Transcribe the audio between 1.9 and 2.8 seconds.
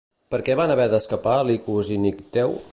i Nicteu?